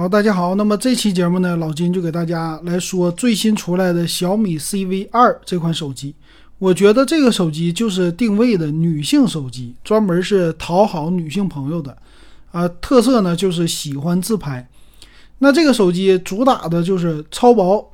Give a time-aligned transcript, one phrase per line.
[0.00, 0.54] 好，大家好。
[0.54, 6.14] 那么这期节目呢，老金就给大家来说最新出来的小米 CV 二这款手机。
[6.58, 11.94] 我觉得这个手机就是定位的女性手机，专门是讨好女性朋友的。
[12.50, 14.66] 啊，特色呢就是喜欢自拍。
[15.40, 17.92] 那这个手机主打的就是超薄。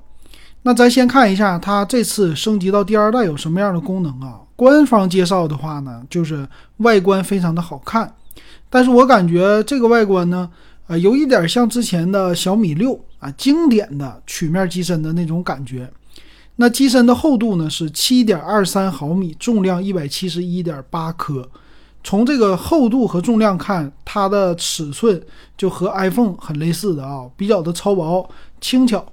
[0.62, 4.38] 那咱先看一下它这次升级到第二代有什么样的功能啊？
[4.54, 8.14] 官方介绍的话呢，就是外观非常的好看，
[8.70, 10.48] 但是我感觉这个外观呢。
[10.87, 15.91] 啊，有一点像之前的小米六啊，经典的曲面机身的那种感觉。
[16.56, 21.48] 那机身的厚度呢是七点二三毫米，重量一百七十一点八克。
[22.05, 25.20] 从这个厚度和重量看，它的尺寸
[25.56, 28.30] 就和 iPhone 很类似的啊，比较的超薄
[28.61, 29.05] 轻巧。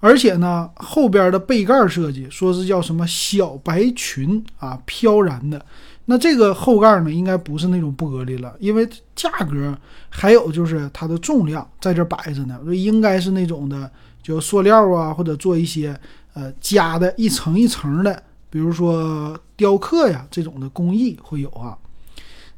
[0.00, 5.64] 而且呢，后边的背盖设计说是叫什么小白裙啊，飘然的。
[6.04, 9.76] 那这个后盖呢，应该不是那种玻璃了，因为价格
[10.10, 13.88] 还有就是它的重量在这摆着呢，应该是那种的，
[14.20, 15.98] 就塑料啊，或者做一些
[16.34, 21.78] 呃加的一层一层的，比如说雕刻呀这种的工艺会有啊。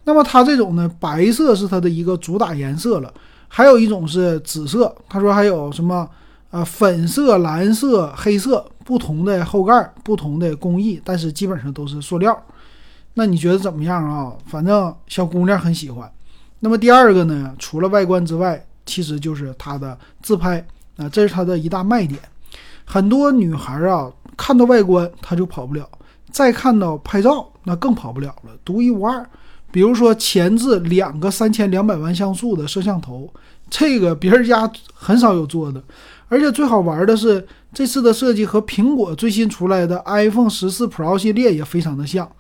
[0.05, 3.13] 那么它这种呢，白色是它的一个主打颜色了，
[3.49, 6.09] 还有一种是紫色，他说还有什么
[6.51, 12.43] 啊粉色、蓝色、黑色不同的后盖，不同的工艺，但是基本上都是塑料。
[13.15, 14.33] 那你觉得怎么样啊？
[14.47, 16.11] 反正小姑娘很喜欢。
[16.61, 17.55] 那么第二个呢？
[17.59, 20.65] 除了外观之外，其实就是它的自拍
[20.97, 22.21] 啊，这是它的一大卖点。
[22.85, 25.89] 很多女孩啊，看到外观她就跑不了，
[26.31, 29.25] 再看到拍照那更跑不了了，独一无二。
[29.71, 33.33] 比如说前置两个三千两百万像素的摄像头，
[33.69, 35.83] 这个别人家很少有做的。
[36.29, 42.31] 而且最好玩的是，这次的设计和苹果最新出来的 iPhone 十四 Pro 系列也非常的像。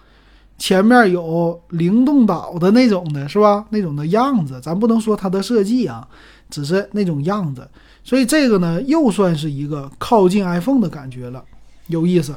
[0.56, 3.64] 前面有灵动岛的那种的，是吧？
[3.70, 6.06] 那种的样子，咱不能说它的设计啊，
[6.48, 7.68] 只是那种样子。
[8.04, 11.42] 所以这个呢，又算是一个靠近 iPhone 的感觉了，
[11.88, 12.34] 有意思。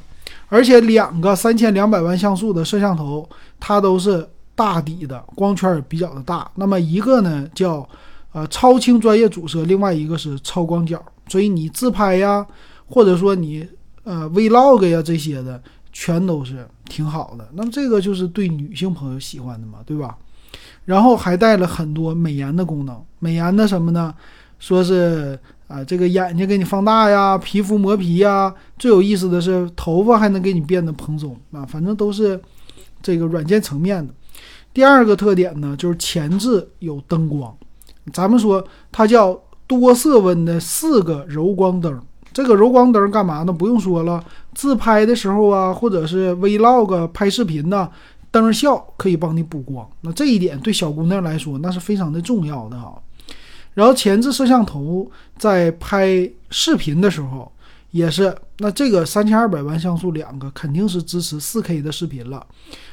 [0.50, 3.28] 而且两个三千两百万像素的摄像头，
[3.60, 6.50] 它都是大底的，光圈也比较的大。
[6.56, 7.88] 那么一个呢叫
[8.34, 11.02] 呃超清专业主摄，另外一个是超广角。
[11.28, 12.46] 所以你自拍呀，
[12.88, 13.68] 或者说你
[14.04, 15.62] 呃 Vlog 呀这些的。
[16.00, 20.18] 全都是挺好的，那么这个就是对女性朋友喜欢的嘛，对吧？
[20.86, 24.14] 然后还带了很多美颜的功能，美颜的什么呢？
[24.60, 25.38] 说是
[25.68, 32.42] 啊，这个眼睛给你放大呀，皮肤磨皮呀，最有意思的是头发还能给你变得蓬松啊，反正都是
[33.02, 34.14] 这个软件层面的。
[34.74, 37.56] 第二个特点呢，就是前置有灯光，
[38.14, 42.02] 咱们说它叫多色温的四个柔光灯。
[42.38, 43.52] 这个柔光灯干嘛呢？
[43.52, 47.90] 不用说了，自拍的时候啊，或者是 Vlog 拍视频呢，
[48.30, 49.90] 灯效可以帮你补光。
[50.02, 52.94] 那这一点对小姑娘来说，那是非常的重要的哈。
[53.74, 57.52] 然后前置摄像头在拍视频的时候
[57.90, 62.46] 也是，那这个三千二百万像素两个肯定是支持四 K 的视频了，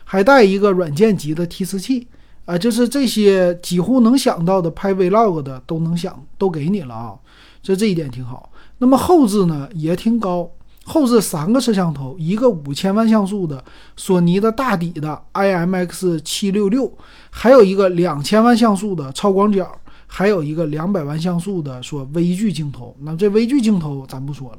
[0.04, 2.08] 还带一个软件级的提示器
[2.44, 7.14] 啊，就是这些几乎能想到的拍 Vlog 的都能想都给你了啊，
[7.62, 8.50] 这这一点挺好。
[8.78, 10.50] 那么后置呢也挺高，
[10.84, 13.64] 后置三个摄像头，一个五千万像素的
[13.96, 16.92] 索尼的大底的 IMX 七六六，
[17.30, 19.66] 还有一个两千万像素的超广角，
[20.06, 22.94] 还有一个两百万像素的说微距镜头。
[23.00, 24.58] 那这微距镜头咱不说了，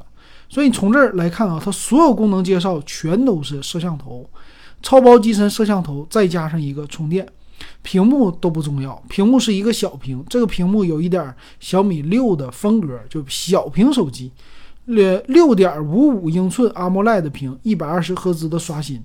[0.49, 4.27] 所以你从这儿来看啊，它所有功能介绍全都是摄像头，
[4.81, 7.27] 超薄机身摄像头，再加上一个充电。
[7.81, 14.31] 屏幕都不重要，屏幕是一个小屏，这个屏幕有一点小米六的风格，就小屏手机，
[14.85, 19.03] 六六点五五英寸 AMOLED 屏，一百二十赫兹的刷新，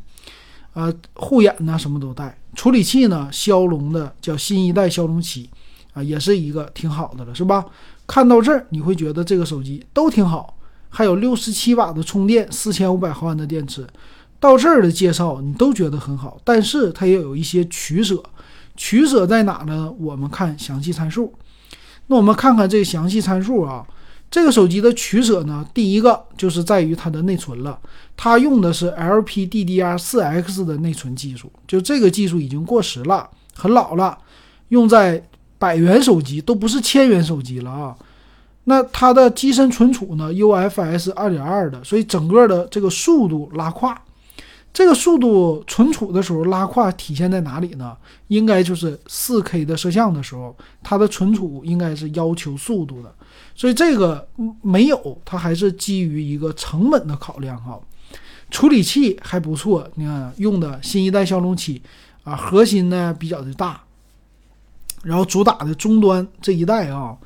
[0.73, 5.49] 啊，护眼呢什么都带，处理器呢骁龙的叫新一代骁龙七，
[5.93, 7.65] 啊，也是一个挺好的了，是吧？
[8.07, 10.57] 看到这儿你会觉得这个手机都挺好，
[10.89, 13.87] 还有六十七瓦的充电，四千五百毫安的电池。
[14.41, 18.21] 到这儿的介绍你都觉得很好，但是它也有一些取舍，
[18.81, 19.93] 取舍在哪呢？
[20.01, 21.31] 我们看详细参数。
[22.07, 23.87] 那我们看看这个详细参数啊，
[24.31, 27.79] 这个手机的取舍呢，第一个就是在于它的内存了，
[28.17, 34.17] 它用的是 LPDDR4X 的内存技术，就这个技术已经过时了，很老了，
[34.69, 35.23] 用在
[35.59, 37.95] 百元手机都不是千元手机了啊。
[38.65, 43.95] 那它的机身存储呢，UFS 2.2的，所以整个的这个速度拉胯。
[44.73, 47.97] 这个速度存储的时候拉胯体现在哪里呢？
[48.29, 53.13] 应该就是四 K 的摄像的时候，它的存储应该是要求速度的，
[53.55, 54.27] 所以这个
[54.63, 57.79] 没有，它还是基于一个成本的考量哈。
[58.49, 61.83] 处理器还不错，你看用的新一代骁龙七
[62.23, 63.83] 啊，核心呢比较的大，
[65.03, 67.17] 然后主打的终端这一代啊，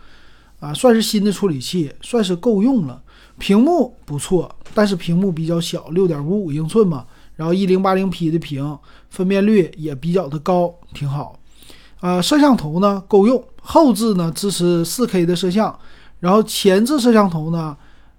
[0.60, 3.02] 啊，算是新的处理器，算是够用了。
[3.38, 7.04] 屏幕不错，但是屏幕比较小，六点五五英寸嘛。
[7.36, 8.78] 然后一零八零 P 的屏，
[9.10, 11.38] 分辨率也比较的高，挺好。
[12.00, 15.78] 啊，摄像头呢够用，后置呢支持四 K 的摄像，
[16.20, 17.76] 然后前置摄像头呢，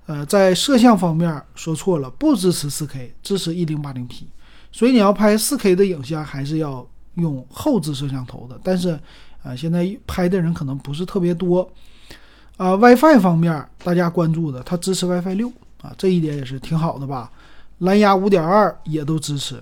[0.07, 4.27] 呃，在摄像方面说错了，不支持四 K，支持一零八零 P。
[4.71, 8.59] 所以你要拍四 K 的影像，还是要用后置摄像头的。
[8.63, 9.00] 但是，
[9.44, 11.69] 啊，现在拍的人可能不是特别多。
[12.57, 15.50] 啊，WiFi 方面大家关注的，它支持 WiFi 六
[15.81, 17.31] 啊，这一点也是挺好的吧？
[17.80, 19.62] 蓝牙五点二也都支持。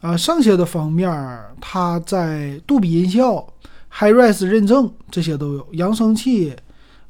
[0.00, 1.10] 啊，剩下的方面
[1.60, 3.46] 它在杜比音效、
[3.92, 5.68] HiRes 认证这些都有。
[5.72, 6.54] 扬声器，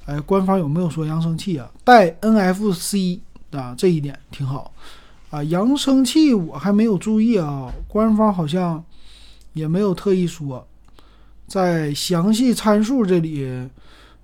[0.07, 1.71] 哎，官方有没有说扬声器啊？
[1.85, 3.21] 带 NFC
[3.51, 4.73] 啊，这一点挺好。
[5.31, 8.83] 啊，扬声器我还没有注意啊，官方好像
[9.53, 10.67] 也没有特意说，
[11.47, 13.69] 在详细参数这里。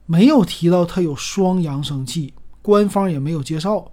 [0.07, 3.91] 没有提到它有双扬声器，官方也没有介绍。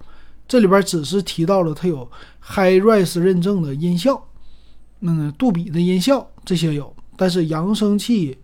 [0.52, 2.06] 这里边只是提到了它有
[2.46, 4.22] HiRes 认证的音效，
[5.00, 8.38] 嗯，杜比的音效这些有，但是扬声器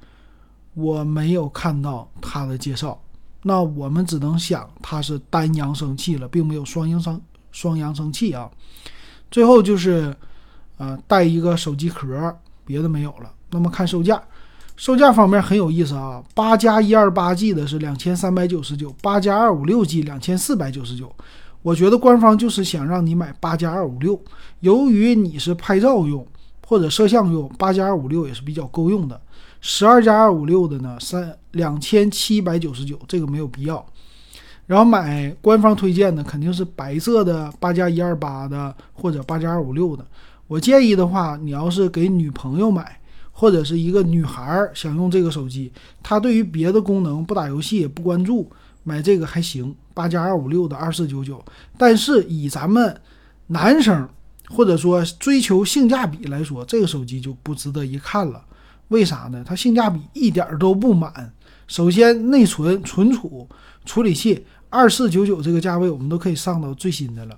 [0.74, 2.98] 我没有看到它的介绍。
[3.42, 7.22] 那我们只能想它是单扬声器了，并没有双扬声
[7.52, 8.50] 双扬声器啊。
[9.30, 10.16] 最后就是，
[10.78, 12.34] 呃，带一个手机壳，
[12.64, 13.30] 别的没有了。
[13.50, 14.24] 那么看售价。
[14.78, 21.14] 售价方面很有意思啊，八加一二八 G 的是两千三百九十九，八加二五六 G 两千四百九十九。
[21.68, 24.18] 我觉得官方就是想让你买八加二五六，
[24.62, 26.26] 由于你是拍照用
[26.66, 29.20] 或者摄像用，八加二五六也是比较够用的。
[29.60, 33.86] 十二加二五六的呢，三两千七百九十九，这个没有必要。
[34.66, 40.06] 然后买官方推荐的肯定是白色的八加一二八的或者八加二五六的。
[40.48, 42.98] 我建议的话，你要是给女朋友买。
[43.40, 45.72] 或者是一个女孩想用这个手机，
[46.02, 48.50] 她对于别的功能不打游戏也不关注，
[48.88, 51.44] 买这个还行，八加二五六的二四九九。
[51.78, 53.02] 但是以咱们
[53.48, 54.08] 男生
[54.48, 58.42] 或者说追求性价比来说，这个手机就不值得一看了。
[58.88, 59.44] 为啥呢？
[59.46, 61.34] 它性价比一点都不满。
[61.68, 63.46] 首先，内存、存储、
[63.84, 67.38] 处理器，二四九九这个价位，我们都可以上到最新的了，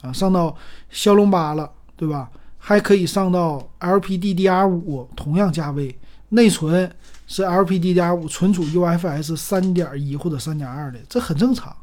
[0.00, 0.56] 啊，上到
[0.90, 2.28] 骁龙八了，对吧？
[2.58, 5.96] 还可以上到 LPDDR5，同样价位，
[6.30, 6.92] 内存
[7.28, 11.74] 是 LPDDR5，存储 UFS 三点一或者三点二的，这很正常。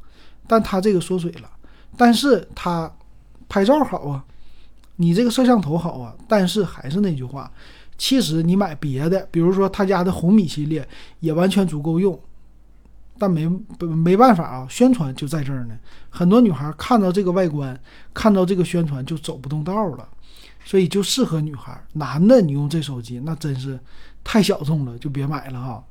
[0.48, 1.50] 但它这个缩水了，
[1.96, 2.92] 但是它
[3.48, 4.26] 拍照好啊，
[4.98, 6.14] 你这个摄像头好啊。
[6.28, 7.50] 但是还是那句话，
[7.98, 10.88] 其实你买别的，比如说他家的红米系列
[11.20, 12.20] 也完全足够用，
[13.18, 13.48] 但没
[13.80, 15.76] 没办法啊，宣传就在这儿呢。
[16.10, 17.80] 很多女孩看到这个外观，
[18.14, 20.10] 看到这个宣传就走不动道了。
[20.68, 23.80] 所以就适合女孩，男的你用这手机那真是
[24.26, 25.82] 太小众了，就别买了哈。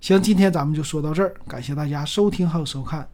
[0.00, 3.08] 行，今天咱们就说到这儿，感谢大家收听还有收看。